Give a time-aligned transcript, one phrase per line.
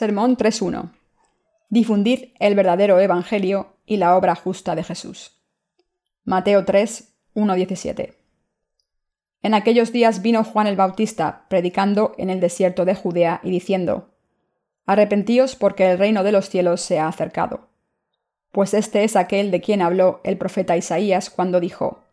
[0.00, 0.92] Sermón 3.1.
[1.68, 5.42] Difundir el verdadero Evangelio y la obra justa de Jesús.
[6.24, 8.14] Mateo 3, 17.
[9.42, 14.14] En aquellos días vino Juan el Bautista, predicando en el desierto de Judea y diciendo,
[14.86, 17.68] Arrepentíos porque el reino de los cielos se ha acercado.
[18.52, 22.04] Pues este es aquel de quien habló el profeta Isaías cuando dijo,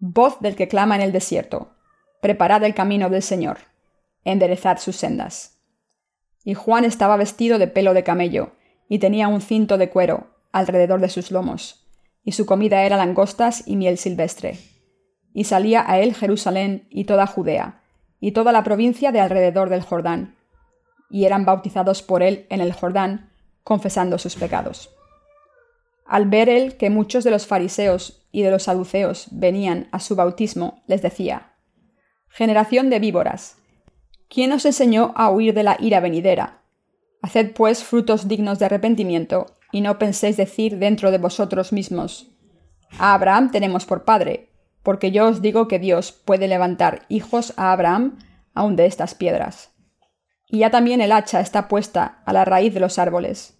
[0.00, 1.76] Voz del que clama en el desierto,
[2.20, 3.58] preparad el camino del Señor,
[4.24, 5.53] enderezad sus sendas.
[6.44, 8.52] Y Juan estaba vestido de pelo de camello,
[8.88, 11.88] y tenía un cinto de cuero alrededor de sus lomos,
[12.22, 14.58] y su comida era langostas y miel silvestre.
[15.32, 17.82] Y salía a él Jerusalén y toda Judea,
[18.20, 20.36] y toda la provincia de alrededor del Jordán,
[21.10, 23.30] y eran bautizados por él en el Jordán,
[23.62, 24.90] confesando sus pecados.
[26.06, 30.16] Al ver él que muchos de los fariseos y de los saduceos venían a su
[30.16, 31.52] bautismo, les decía,
[32.28, 33.56] Generación de víboras,
[34.28, 36.62] ¿quién os enseñó a huir de la ira venidera?
[37.22, 42.30] Haced pues frutos dignos de arrepentimiento, y no penséis decir dentro de vosotros mismos,
[42.98, 44.50] A Abraham tenemos por padre,
[44.84, 48.18] porque yo os digo que Dios puede levantar hijos a Abraham
[48.54, 49.72] aun de estas piedras.
[50.48, 53.58] Y ya también el hacha está puesta a la raíz de los árboles.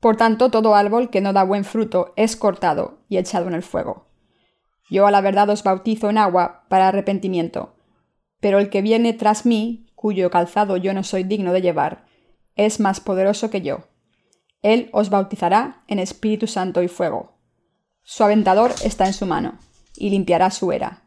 [0.00, 3.62] Por tanto, todo árbol que no da buen fruto es cortado y echado en el
[3.62, 4.08] fuego.
[4.90, 7.76] Yo a la verdad os bautizo en agua para arrepentimiento,
[8.40, 12.04] pero el que viene tras mí, cuyo calzado yo no soy digno de llevar,
[12.54, 13.88] es más poderoso que yo.
[14.62, 17.32] Él os bautizará en Espíritu Santo y fuego.
[18.04, 19.58] Su aventador está en su mano,
[19.96, 21.02] y limpiará su era,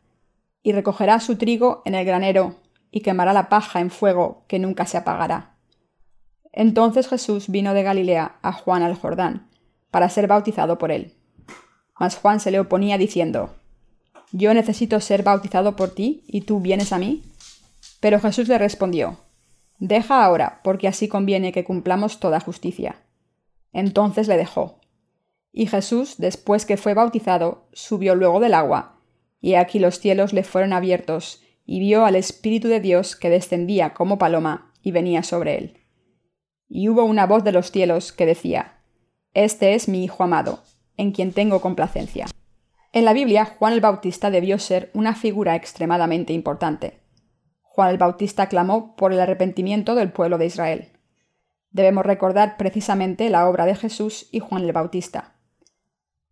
[0.61, 2.57] y recogerá su trigo en el granero,
[2.91, 5.55] y quemará la paja en fuego que nunca se apagará.
[6.51, 9.49] Entonces Jesús vino de Galilea a Juan al Jordán,
[9.91, 11.13] para ser bautizado por él.
[11.97, 13.55] Mas Juan se le oponía diciendo,
[14.33, 17.23] Yo necesito ser bautizado por ti, y tú vienes a mí.
[17.99, 19.17] Pero Jesús le respondió,
[19.79, 22.97] Deja ahora, porque así conviene que cumplamos toda justicia.
[23.71, 24.79] Entonces le dejó.
[25.51, 28.97] Y Jesús, después que fue bautizado, subió luego del agua,
[29.41, 33.93] y aquí los cielos le fueron abiertos, y vio al Espíritu de Dios que descendía
[33.93, 35.77] como paloma y venía sobre él.
[36.67, 38.81] Y hubo una voz de los cielos que decía,
[39.33, 40.63] Este es mi Hijo amado,
[40.97, 42.27] en quien tengo complacencia.
[42.91, 46.99] En la Biblia, Juan el Bautista debió ser una figura extremadamente importante.
[47.71, 50.91] Juan el Bautista clamó por el arrepentimiento del pueblo de Israel.
[51.71, 55.35] Debemos recordar precisamente la obra de Jesús y Juan el Bautista.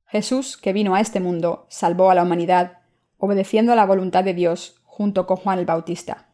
[0.07, 2.79] Jesús, que vino a este mundo, salvó a la humanidad,
[3.17, 6.27] obedeciendo a la voluntad de Dios junto con Juan el Bautista.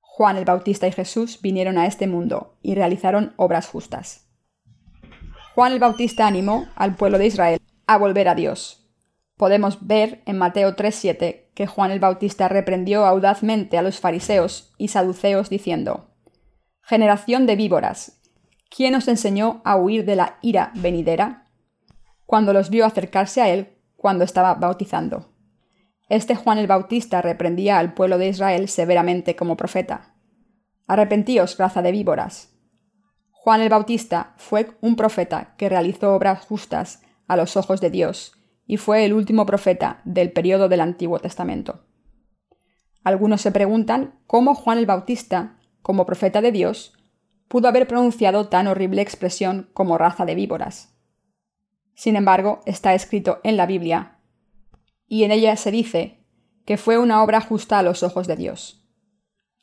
[0.00, 4.26] Juan el Bautista y Jesús vinieron a este mundo y realizaron obras justas.
[5.54, 8.90] Juan el Bautista animó al pueblo de Israel a volver a Dios.
[9.36, 14.86] Podemos ver en Mateo 3:7 que Juan el Bautista reprendió audazmente a los fariseos y
[14.86, 16.14] saduceos diciendo,
[16.82, 18.20] Generación de víboras,
[18.70, 21.50] ¿quién os enseñó a huir de la ira venidera?
[22.26, 25.32] Cuando los vio acercarse a él cuando estaba bautizando.
[26.08, 30.14] Este Juan el Bautista reprendía al pueblo de Israel severamente como profeta.
[30.86, 32.50] Arrepentíos, raza de víboras.
[33.32, 38.37] Juan el Bautista fue un profeta que realizó obras justas a los ojos de Dios
[38.68, 41.86] y fue el último profeta del periodo del Antiguo Testamento.
[43.02, 46.92] Algunos se preguntan cómo Juan el Bautista, como profeta de Dios,
[47.48, 50.94] pudo haber pronunciado tan horrible expresión como raza de víboras.
[51.94, 54.18] Sin embargo, está escrito en la Biblia
[55.08, 56.26] y en ella se dice
[56.66, 58.86] que fue una obra justa a los ojos de Dios.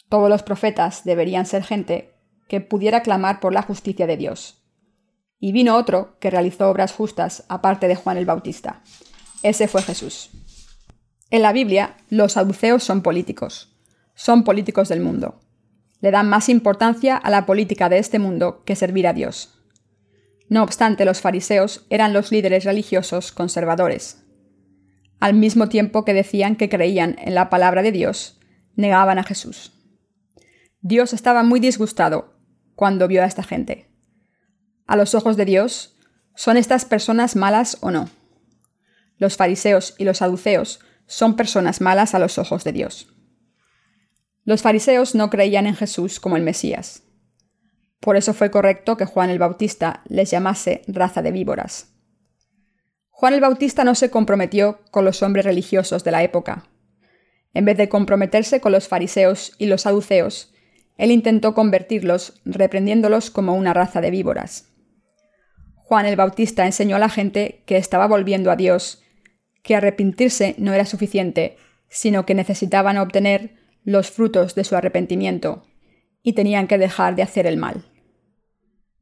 [0.10, 2.16] Todos los profetas deberían ser gente
[2.48, 4.65] que pudiera clamar por la justicia de Dios.
[5.40, 8.82] Y vino otro que realizó obras justas aparte de Juan el Bautista.
[9.44, 10.32] Ese fue Jesús.
[11.30, 13.76] En la Biblia, los saduceos son políticos.
[14.16, 15.42] Son políticos del mundo.
[16.02, 19.60] Le dan más importancia a la política de este mundo que servir a Dios.
[20.48, 24.26] No obstante, los fariseos eran los líderes religiosos conservadores,
[25.20, 28.40] al mismo tiempo que decían que creían en la palabra de Dios,
[28.76, 29.74] negaban a Jesús.
[30.82, 32.36] Dios estaba muy disgustado
[32.76, 33.90] cuando vio a esta gente.
[34.88, 35.96] A los ojos de Dios,
[36.36, 38.08] ¿son estas personas malas o no?
[39.18, 43.08] Los fariseos y los saduceos son personas malas a los ojos de Dios.
[44.44, 47.02] Los fariseos no creían en Jesús como el Mesías.
[48.00, 51.88] Por eso fue correcto que Juan el Bautista les llamase raza de víboras.
[53.10, 56.68] Juan el Bautista no se comprometió con los hombres religiosos de la época.
[57.56, 60.54] En vez de comprometerse con los fariseos y los saduceos,
[60.98, 64.75] él intentó convertirlos, reprendiéndolos como una raza de víboras.
[65.88, 69.04] Juan el Bautista enseñó a la gente que estaba volviendo a Dios,
[69.62, 71.58] que arrepentirse no era suficiente,
[71.90, 75.64] sino que necesitaban obtener los frutos de su arrepentimiento,
[76.24, 77.86] y tenían que dejar de hacer el mal.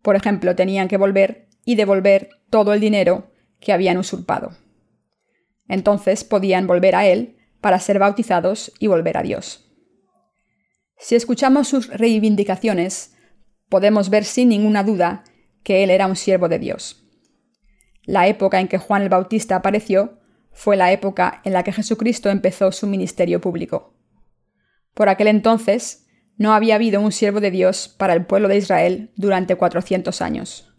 [0.01, 3.31] Por ejemplo, tenían que volver y devolver todo el dinero
[3.61, 4.51] que habían usurpado.
[5.69, 9.71] Entonces podían volver a Él para ser bautizados y volver a Dios.
[10.97, 13.15] Si escuchamos sus reivindicaciones,
[13.69, 15.23] podemos ver sin ninguna duda
[15.63, 17.05] que Él era un siervo de Dios.
[18.05, 20.19] La época en que Juan el Bautista apareció
[20.51, 23.93] fue la época en la que Jesucristo empezó su ministerio público.
[24.93, 26.05] Por aquel entonces,
[26.37, 30.73] no había habido un siervo de Dios para el pueblo de Israel durante 400 años.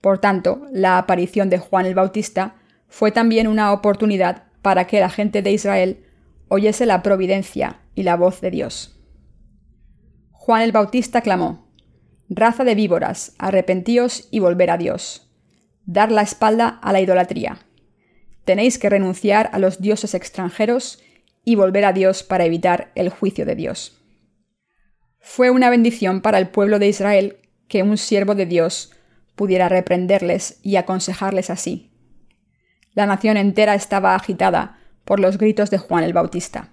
[0.00, 2.56] Por tanto, la aparición de Juan el Bautista
[2.88, 6.04] fue también una oportunidad para que la gente de Israel
[6.48, 9.00] oyese la providencia y la voz de Dios.
[10.32, 11.69] Juan el Bautista clamó,
[12.32, 15.28] Raza de víboras, arrepentíos y volver a Dios.
[15.84, 17.58] Dar la espalda a la idolatría.
[18.44, 21.02] Tenéis que renunciar a los dioses extranjeros
[21.44, 24.00] y volver a Dios para evitar el juicio de Dios.
[25.18, 28.92] Fue una bendición para el pueblo de Israel que un siervo de Dios
[29.34, 31.90] pudiera reprenderles y aconsejarles así.
[32.94, 36.72] La nación entera estaba agitada por los gritos de Juan el Bautista.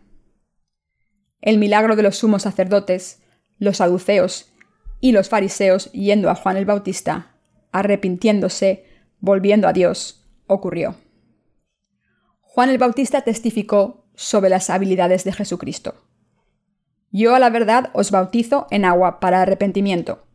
[1.41, 3.23] El milagro de los sumos sacerdotes,
[3.57, 4.53] los saduceos
[4.99, 7.35] y los fariseos yendo a Juan el Bautista,
[7.71, 8.85] arrepintiéndose,
[9.19, 10.95] volviendo a Dios, ocurrió.
[12.41, 15.95] Juan el Bautista testificó sobre las habilidades de Jesucristo.
[17.11, 20.25] Yo a la verdad os bautizo en agua para arrepentimiento,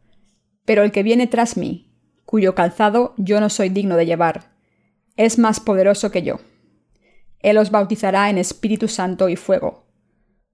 [0.65, 1.93] pero el que viene tras mí,
[2.25, 4.53] cuyo calzado yo no soy digno de llevar,
[5.17, 6.41] es más poderoso que yo.
[7.41, 9.87] Él os bautizará en Espíritu Santo y fuego.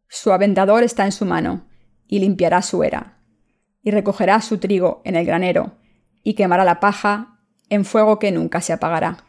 [0.09, 1.69] Su aventador está en su mano,
[2.07, 3.18] y limpiará su era,
[3.83, 5.79] y recogerá su trigo en el granero,
[6.23, 7.39] y quemará la paja
[7.69, 9.25] en fuego que nunca se apagará.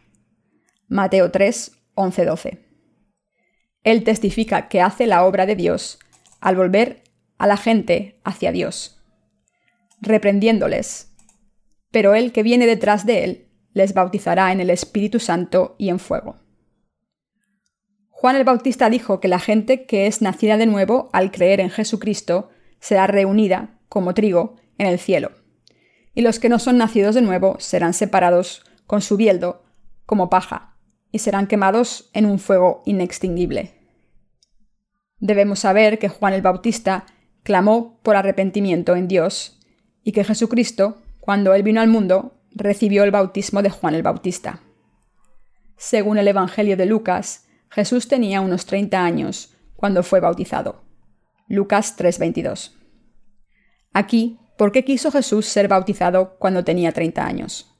[0.87, 2.65] Mateo 3, 11, 12.
[3.83, 5.99] Él testifica que hace la obra de Dios
[6.41, 7.03] al volver
[7.37, 9.01] a la gente hacia Dios,
[10.01, 11.15] reprendiéndoles.
[11.91, 15.99] Pero el que viene detrás de él les bautizará en el Espíritu Santo y en
[15.99, 16.37] fuego.
[18.09, 21.69] Juan el Bautista dijo que la gente que es nacida de nuevo al creer en
[21.69, 22.49] Jesucristo
[22.79, 25.31] será reunida, como trigo, en el cielo,
[26.15, 29.63] y los que no son nacidos de nuevo serán separados con su bieldo,
[30.05, 30.77] como paja,
[31.11, 33.73] y serán quemados en un fuego inextinguible.
[35.19, 37.05] Debemos saber que Juan el Bautista
[37.43, 39.59] clamó por arrepentimiento en Dios
[40.03, 44.61] y que Jesucristo, cuando él vino al mundo, recibió el bautismo de Juan el Bautista.
[45.77, 50.83] Según el Evangelio de Lucas, Jesús tenía unos 30 años cuando fue bautizado.
[51.47, 52.78] Lucas 3:22.
[53.93, 57.73] Aquí, ¿por qué quiso Jesús ser bautizado cuando tenía 30 años?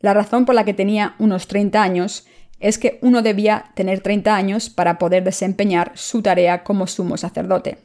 [0.00, 2.26] La razón por la que tenía unos 30 años
[2.60, 7.78] es que uno debía tener 30 años para poder desempeñar su tarea como sumo sacerdote.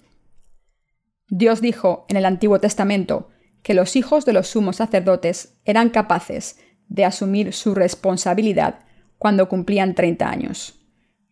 [1.30, 3.30] Dios dijo en el Antiguo Testamento
[3.64, 8.80] que los hijos de los sumos sacerdotes eran capaces de asumir su responsabilidad
[9.18, 10.80] cuando cumplían 30 años.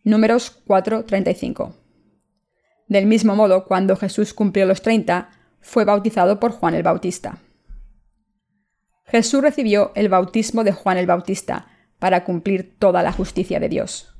[0.04, 1.74] Números 4:35.
[2.88, 5.30] Del mismo modo, cuando Jesús cumplió los 30,
[5.66, 7.38] fue bautizado por Juan el Bautista.
[9.04, 11.66] Jesús recibió el bautismo de Juan el Bautista,
[11.98, 14.14] para cumplir toda la justicia de Dios.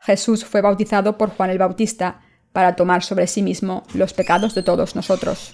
[0.00, 4.64] Jesús fue bautizado por Juan el Bautista para tomar sobre sí mismo los pecados de
[4.64, 5.52] todos nosotros.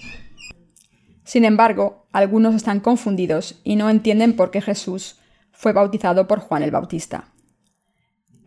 [1.23, 5.19] Sin embargo, algunos están confundidos y no entienden por qué Jesús
[5.51, 7.25] fue bautizado por Juan el Bautista.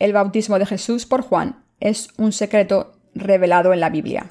[0.00, 4.26] El bautismo de Jesús por Juan es un secreto revelado en la Biblia.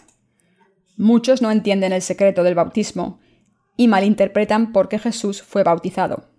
[1.01, 3.19] Muchos no entienden el secreto del bautismo
[3.75, 6.31] y malinterpretan por qué Jesús fue bautizado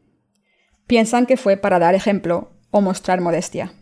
[0.93, 3.73] piensan que fue para dar ejemplo o mostrar modestia.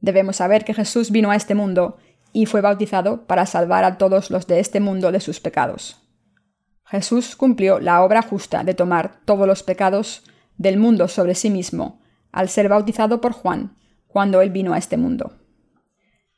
[0.00, 1.98] Debemos saber que Jesús vino a este mundo
[2.32, 6.02] y fue bautizado para salvar a todos los de este mundo de sus pecados.
[6.84, 10.24] Jesús cumplió la obra justa de tomar todos los pecados
[10.56, 12.00] del mundo sobre sí mismo
[12.32, 13.76] al ser bautizado por Juan
[14.08, 15.38] cuando él vino a este mundo.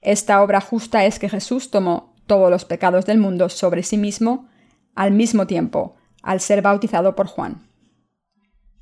[0.03, 4.49] Esta obra justa es que Jesús tomó todos los pecados del mundo sobre sí mismo
[4.95, 7.69] al mismo tiempo al ser bautizado por Juan.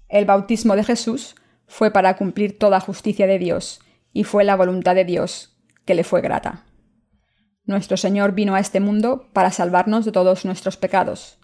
[0.08, 1.34] El bautismo de Jesús
[1.66, 3.80] fue para cumplir toda justicia de Dios,
[4.12, 6.64] y fue la voluntad de Dios que le fue grata.
[7.64, 11.40] Nuestro Señor vino a este mundo para salvarnos de todos nuestros pecados.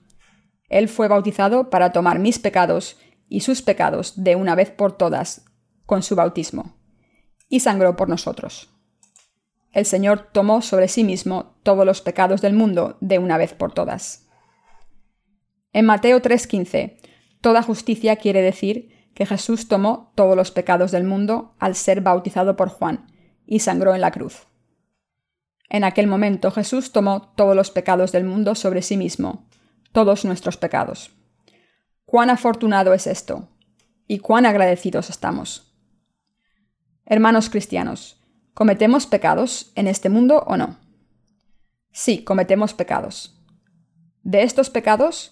[0.69, 2.99] Él fue bautizado para tomar mis pecados
[3.29, 5.45] y sus pecados de una vez por todas
[5.87, 6.77] con su bautismo,
[7.49, 8.76] y sangró por nosotros.
[9.77, 13.75] El Señor tomó sobre sí mismo todos los pecados del mundo de una vez por
[13.75, 14.27] todas.
[15.75, 16.97] En Mateo 3:15
[17.43, 22.57] Toda justicia quiere decir que Jesús tomó todos los pecados del mundo al ser bautizado
[22.57, 23.13] por Juan
[23.45, 24.47] y sangró en la cruz.
[25.69, 29.47] En aquel momento Jesús tomó todos los pecados del mundo sobre sí mismo,
[29.93, 31.11] todos nuestros pecados.
[32.07, 33.51] Cuán afortunado es esto,
[34.09, 35.77] y cuán agradecidos estamos.
[37.05, 38.23] Hermanos cristianos,
[38.57, 40.79] ¿cometemos pecados en este mundo o no?
[41.93, 43.39] Sí, cometemos pecados.
[44.23, 45.31] De estos pecados,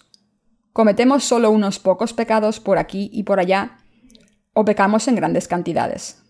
[0.73, 3.79] ¿cometemos solo unos pocos pecados por aquí y por allá
[4.53, 6.21] o pecamos en grandes cantidades?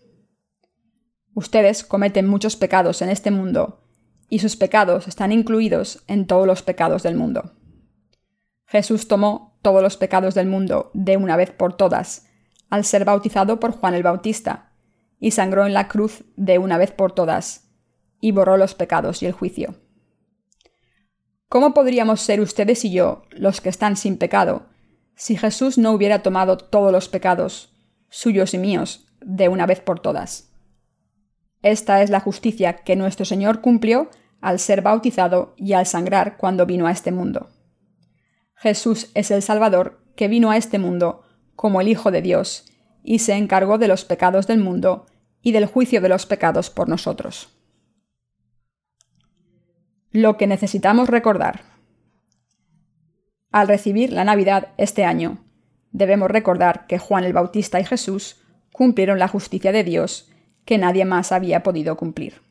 [1.34, 3.82] Ustedes cometen muchos pecados en este mundo
[4.30, 7.52] y sus pecados están incluidos en todos los pecados del mundo.
[8.64, 12.26] Jesús tomó todos los pecados del mundo de una vez por todas
[12.70, 14.65] al ser bautizado por Juan el Bautista,
[15.18, 17.70] y sangró en la cruz de una vez por todas,
[18.20, 19.76] y borró los pecados y el juicio.
[21.48, 24.66] ¿Cómo podríamos ser ustedes y yo, los que están sin pecado,
[25.14, 27.72] si Jesús no hubiera tomado todos los pecados,
[28.08, 30.52] suyos y míos, de una vez por todas?
[31.62, 36.66] Esta es la justicia que nuestro Señor cumplió al ser bautizado y al sangrar cuando
[36.66, 37.48] vino a este mundo.
[38.54, 41.22] Jesús es el Salvador que vino a este mundo
[41.54, 42.66] como el Hijo de Dios,
[43.06, 45.06] y se encargó de los pecados del mundo
[45.40, 47.48] y del juicio de los pecados por nosotros.
[50.10, 51.60] Lo que necesitamos recordar.
[53.52, 55.38] Al recibir la Navidad este año,
[55.92, 60.28] debemos recordar que Juan el Bautista y Jesús cumplieron la justicia de Dios
[60.64, 62.42] que nadie más había podido cumplir.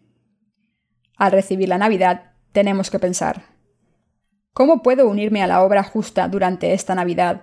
[1.17, 3.43] Al recibir la Navidad, tenemos que pensar,
[4.53, 7.41] ¿cómo puedo unirme a la obra justa durante esta Navidad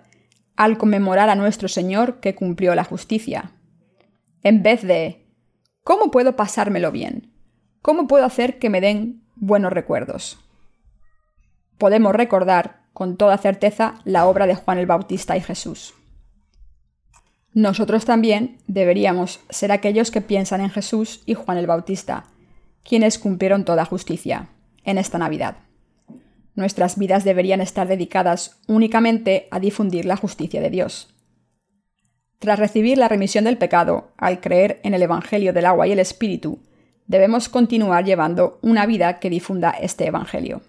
[0.56, 3.52] al conmemorar a nuestro Señor que cumplió la justicia.
[4.42, 5.26] En vez de,
[5.84, 7.32] ¿cómo puedo pasármelo bien?
[7.80, 10.38] ¿Cómo puedo hacer que me den buenos recuerdos?
[11.78, 15.94] Podemos recordar con toda certeza la obra de Juan el Bautista y Jesús.
[17.54, 22.24] Nosotros también deberíamos ser aquellos que piensan en Jesús y Juan el Bautista,
[22.82, 24.48] quienes cumplieron toda justicia
[24.84, 25.56] en esta Navidad.
[26.54, 31.14] Nuestras vidas deberían estar dedicadas únicamente a difundir la justicia de Dios.
[32.38, 36.00] Tras recibir la remisión del pecado, al creer en el Evangelio del agua y el
[36.00, 36.60] Espíritu,
[37.06, 40.62] debemos continuar llevando una vida que difunda este Evangelio.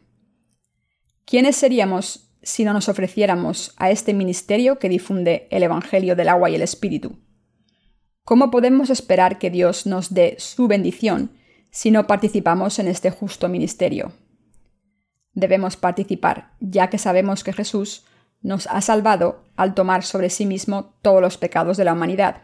[1.25, 6.49] ¿Quiénes seríamos si no nos ofreciéramos a este ministerio que difunde el Evangelio del agua
[6.49, 7.17] y el Espíritu?
[8.23, 11.31] ¿Cómo podemos esperar que Dios nos dé su bendición
[11.71, 14.13] si no participamos en este justo ministerio?
[15.33, 18.05] Debemos participar, ya que sabemos que Jesús
[18.41, 22.43] nos ha salvado al tomar sobre sí mismo todos los pecados de la humanidad.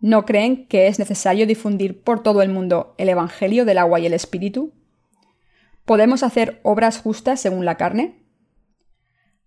[0.00, 4.06] ¿No creen que es necesario difundir por todo el mundo el Evangelio del agua y
[4.06, 4.72] el Espíritu?
[5.84, 8.24] ¿Podemos hacer obras justas según la carne?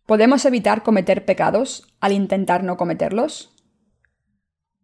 [0.06, 3.56] ¿Podemos evitar cometer pecados al intentar no cometerlos?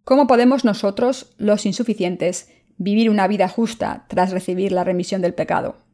[0.06, 5.87] ¿Cómo podemos nosotros, los insuficientes, vivir una vida justa tras recibir la remisión del pecado?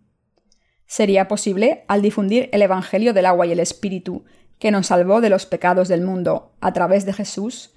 [0.85, 4.25] Sería posible al difundir el Evangelio del agua y el Espíritu,
[4.59, 7.71] que nos salvó de los pecados del mundo a través de Jesús,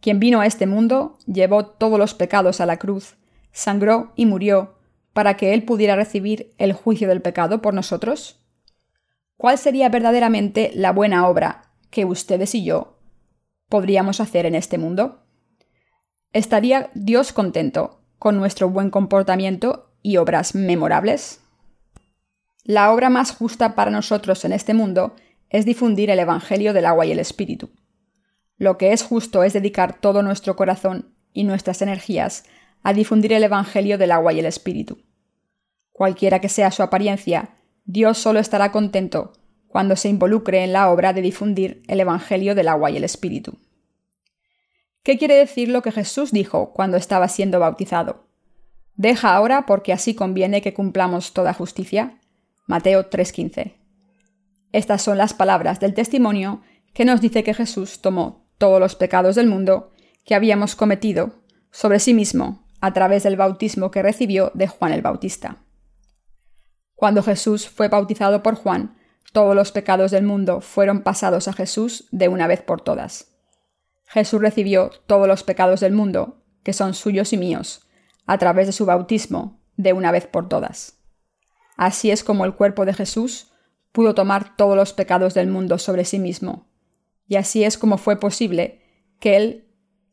[0.00, 3.16] quien vino a este mundo, llevó todos los pecados a la cruz,
[3.52, 4.76] sangró y murió,
[5.16, 8.44] para que Él pudiera recibir el juicio del pecado por nosotros?
[9.38, 12.98] ¿Cuál sería verdaderamente la buena obra que ustedes y yo
[13.70, 15.24] podríamos hacer en este mundo?
[16.34, 21.40] ¿Estaría Dios contento con nuestro buen comportamiento y obras memorables?
[22.68, 25.14] La obra más justa para nosotros en este mundo
[25.50, 27.70] es difundir el Evangelio del agua y el Espíritu.
[28.58, 32.42] Lo que es justo es dedicar todo nuestro corazón y nuestras energías
[32.82, 34.98] a difundir el Evangelio del agua y el Espíritu.
[35.92, 37.50] Cualquiera que sea su apariencia,
[37.84, 39.34] Dios solo estará contento
[39.68, 43.60] cuando se involucre en la obra de difundir el Evangelio del agua y el Espíritu.
[45.04, 48.26] ¿Qué quiere decir lo que Jesús dijo cuando estaba siendo bautizado?
[48.96, 52.18] Deja ahora porque así conviene que cumplamos toda justicia.
[52.66, 53.76] Mateo 3:15.
[54.72, 59.36] Estas son las palabras del testimonio que nos dice que Jesús tomó todos los pecados
[59.36, 59.92] del mundo
[60.24, 65.02] que habíamos cometido sobre sí mismo a través del bautismo que recibió de Juan el
[65.02, 65.58] Bautista.
[66.94, 68.96] Cuando Jesús fue bautizado por Juan,
[69.32, 73.36] todos los pecados del mundo fueron pasados a Jesús de una vez por todas.
[74.06, 77.86] Jesús recibió todos los pecados del mundo, que son suyos y míos,
[78.26, 80.95] a través de su bautismo de una vez por todas.
[81.76, 83.52] Así es como el cuerpo de Jesús
[83.92, 86.66] pudo tomar todos los pecados del mundo sobre sí mismo.
[87.28, 88.82] Y así es como fue posible
[89.20, 89.68] que Él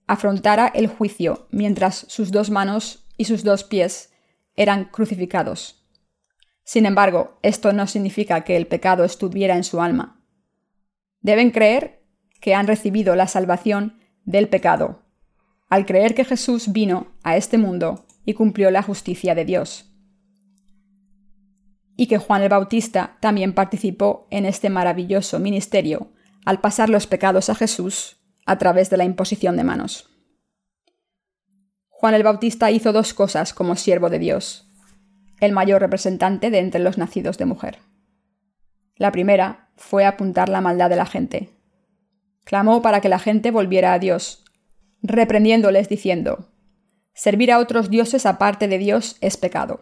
[0.08, 4.12] afrontara el juicio mientras sus dos manos y sus dos pies
[4.56, 5.88] eran crucificados.
[6.64, 10.22] Sin embargo, esto no significa que el pecado estuviera en su alma.
[11.22, 12.04] Deben creer
[12.42, 15.04] que han recibido la salvación del pecado,
[15.70, 19.93] al creer que Jesús vino a este mundo y cumplió la justicia de Dios
[21.96, 26.12] y que Juan el Bautista también participó en este maravilloso ministerio
[26.46, 30.10] al pasar los pecados a Jesús a través de la imposición de manos.
[31.90, 34.68] Juan el Bautista hizo dos cosas como siervo de Dios,
[35.40, 37.80] el mayor representante de entre los nacidos de mujer.
[38.96, 41.50] La primera fue apuntar la maldad de la gente.
[42.44, 44.44] Clamó para que la gente volviera a Dios,
[45.02, 46.50] reprendiéndoles diciendo,
[47.14, 49.82] Servir a otros dioses aparte de Dios es pecado.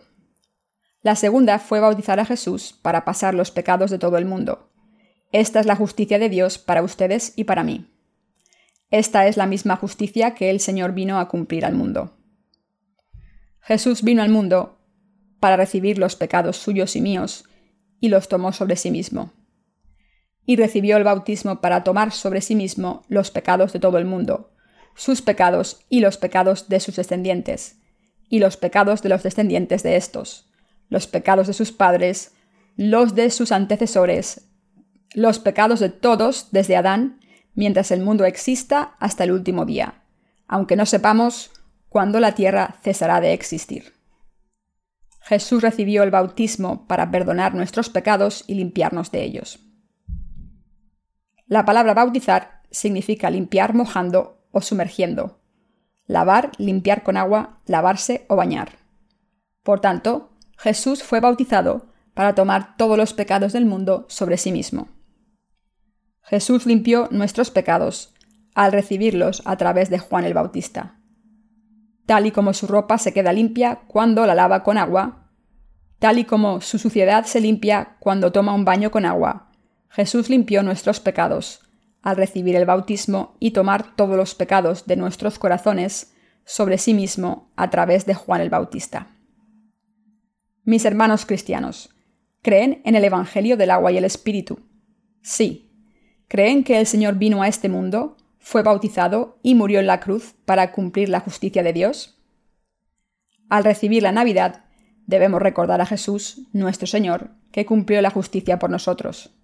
[1.03, 4.69] La segunda fue bautizar a Jesús para pasar los pecados de todo el mundo.
[5.31, 7.87] Esta es la justicia de Dios para ustedes y para mí.
[8.91, 12.17] Esta es la misma justicia que el Señor vino a cumplir al mundo.
[13.61, 14.77] Jesús vino al mundo
[15.39, 17.45] para recibir los pecados suyos y míos,
[17.99, 19.33] y los tomó sobre sí mismo.
[20.45, 24.53] Y recibió el bautismo para tomar sobre sí mismo los pecados de todo el mundo,
[24.95, 27.79] sus pecados y los pecados de sus descendientes,
[28.29, 30.50] y los pecados de los descendientes de estos,
[30.91, 32.33] los pecados de sus padres,
[32.75, 34.49] los de sus antecesores,
[35.15, 37.21] los pecados de todos desde Adán,
[37.55, 40.03] mientras el mundo exista hasta el último día,
[40.47, 41.49] aunque no sepamos
[41.87, 43.93] cuándo la tierra cesará de existir.
[45.21, 49.59] Jesús recibió el bautismo para perdonar nuestros pecados y limpiarnos de ellos.
[51.47, 55.39] La palabra bautizar significa limpiar mojando o sumergiendo.
[56.05, 58.73] Lavar, limpiar con agua, lavarse o bañar.
[59.63, 60.30] Por tanto,
[60.61, 64.89] Jesús fue bautizado para tomar todos los pecados del mundo sobre sí mismo.
[66.21, 68.13] Jesús limpió nuestros pecados
[68.53, 70.99] al recibirlos a través de Juan el Bautista.
[72.05, 75.31] Tal y como su ropa se queda limpia cuando la lava con agua,
[75.97, 79.49] tal y como su suciedad se limpia cuando toma un baño con agua,
[79.89, 81.61] Jesús limpió nuestros pecados
[82.03, 86.13] al recibir el bautismo y tomar todos los pecados de nuestros corazones
[86.45, 89.07] sobre sí mismo a través de Juan el Bautista.
[90.63, 91.89] Mis hermanos cristianos,
[92.43, 94.59] ¿creen en el Evangelio del agua y el Espíritu?
[95.23, 95.71] Sí.
[96.27, 100.35] ¿Creen que el Señor vino a este mundo, fue bautizado y murió en la cruz
[100.45, 102.21] para cumplir la justicia de Dios?
[103.49, 104.65] Al recibir la Navidad,
[105.07, 109.35] debemos recordar a Jesús, nuestro Señor, que cumplió la justicia por nosotros.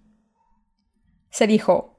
[1.30, 1.98] Se dijo,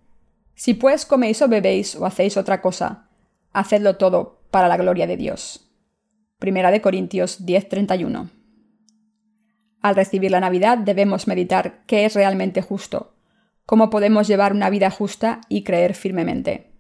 [0.55, 3.09] si pues coméis o bebéis o hacéis otra cosa,
[3.51, 5.69] hacedlo todo para la gloria de Dios.
[6.39, 8.38] Primera de Corintios 10:31.
[9.81, 13.15] Al recibir la Navidad debemos meditar qué es realmente justo,
[13.65, 16.71] cómo podemos llevar una vida justa y creer firmemente.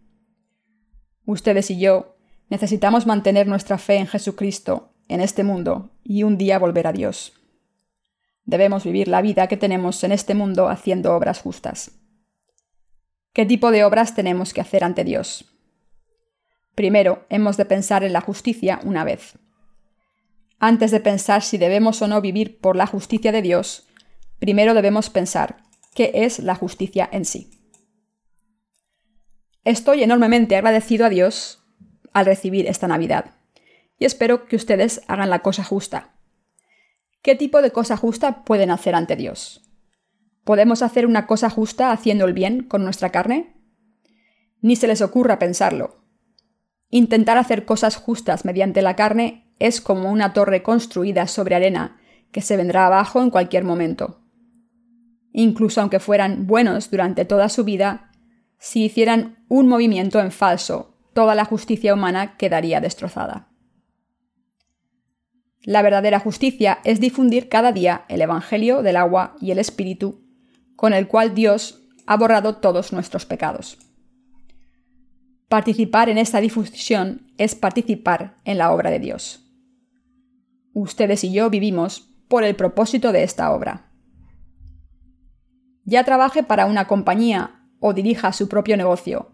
[1.25, 2.17] Ustedes y yo
[2.49, 7.33] necesitamos mantener nuestra fe en Jesucristo en este mundo y un día volver a Dios.
[8.45, 11.91] Debemos vivir la vida que tenemos en este mundo haciendo obras justas.
[13.33, 15.45] ¿Qué tipo de obras tenemos que hacer ante Dios?
[16.75, 19.37] Primero, hemos de pensar en la justicia una vez.
[20.59, 23.87] Antes de pensar si debemos o no vivir por la justicia de Dios,
[24.39, 25.63] primero debemos pensar
[25.95, 27.49] qué es la justicia en sí.
[29.63, 31.63] Estoy enormemente agradecido a Dios
[32.11, 33.35] al recibir esta Navidad
[33.97, 36.15] y espero que ustedes hagan la cosa justa.
[37.21, 39.61] ¿Qué tipo de cosa justa pueden hacer ante Dios?
[40.43, 43.55] ¿Podemos hacer una cosa justa haciendo el bien con nuestra carne?
[44.61, 46.03] Ni se les ocurra pensarlo.
[46.89, 51.99] Intentar hacer cosas justas mediante la carne es como una torre construida sobre arena
[52.31, 54.21] que se vendrá abajo en cualquier momento.
[55.31, 58.11] Incluso aunque fueran buenos durante toda su vida,
[58.57, 63.49] si hicieran un movimiento en falso, toda la justicia humana quedaría destrozada.
[65.61, 70.25] La verdadera justicia es difundir cada día el Evangelio del agua y el Espíritu
[70.75, 73.77] con el cual Dios ha borrado todos nuestros pecados.
[75.49, 79.48] Participar en esta difusión es participar en la obra de Dios.
[80.73, 83.91] Ustedes y yo vivimos por el propósito de esta obra.
[85.83, 89.31] Ya trabaje para una compañía o dirija su propio negocio.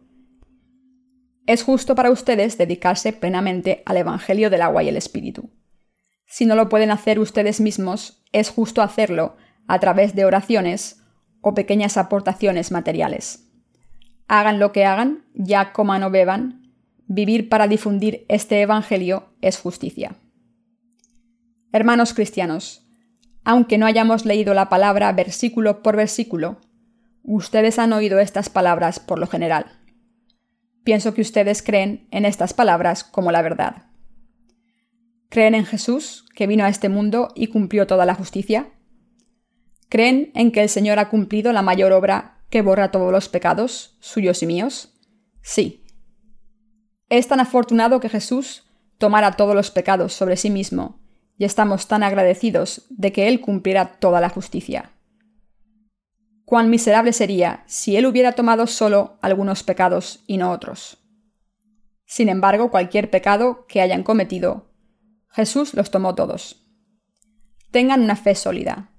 [1.45, 5.51] Es justo para ustedes dedicarse plenamente al Evangelio del agua y el Espíritu.
[6.25, 9.35] Si no lo pueden hacer ustedes mismos, es justo hacerlo
[9.67, 11.03] a través de oraciones
[11.41, 13.47] o pequeñas aportaciones materiales.
[14.27, 16.73] Hagan lo que hagan, ya coman o beban,
[17.07, 20.15] vivir para difundir este Evangelio es justicia.
[21.75, 22.87] Hermanos cristianos,
[23.43, 26.61] aunque no hayamos leído la palabra versículo por versículo,
[27.21, 29.65] ustedes han oído estas palabras por lo general.
[30.85, 33.87] Pienso que ustedes creen en estas palabras como la verdad.
[35.27, 38.69] ¿Creen en Jesús, que vino a este mundo y cumplió toda la justicia?
[39.89, 43.97] ¿Creen en que el Señor ha cumplido la mayor obra que borra todos los pecados,
[43.99, 44.93] suyos y míos?
[45.41, 45.83] Sí.
[47.09, 48.63] Es tan afortunado que Jesús
[48.97, 51.01] tomara todos los pecados sobre sí mismo,
[51.37, 54.91] y estamos tan agradecidos de que Él cumpliera toda la justicia.
[56.45, 60.99] cuán miserable sería si él hubiera tomado solo algunos pecados y no otros.
[62.05, 64.71] Sin embargo, cualquier pecado que hayan cometido,
[65.29, 66.67] Jesús los tomó todos.
[67.71, 68.91] Tengan una fe sólida.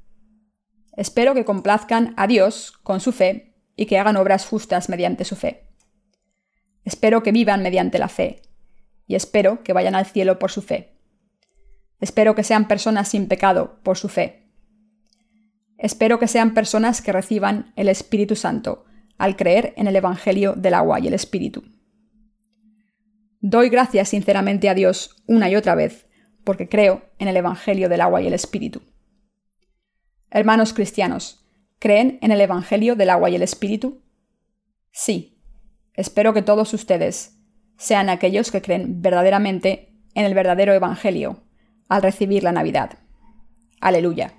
[0.96, 5.36] Espero que complazcan a Dios con su fe y que hagan obras justas mediante su
[5.36, 5.68] fe.
[6.84, 8.42] Espero que vivan mediante la fe
[9.06, 10.95] y espero que vayan al cielo por su fe.
[12.00, 14.50] Espero que sean personas sin pecado por su fe.
[15.78, 18.84] Espero que sean personas que reciban el Espíritu Santo
[19.18, 21.64] al creer en el Evangelio del agua y el Espíritu.
[23.40, 26.08] Doy gracias sinceramente a Dios una y otra vez
[26.44, 28.82] porque creo en el Evangelio del agua y el Espíritu.
[30.30, 31.46] Hermanos cristianos,
[31.78, 34.02] ¿creen en el Evangelio del agua y el Espíritu?
[34.92, 35.40] Sí.
[35.94, 37.38] Espero que todos ustedes
[37.78, 41.45] sean aquellos que creen verdaderamente en el verdadero Evangelio
[41.88, 42.98] al recibir la Navidad.
[43.80, 44.32] Aleluya.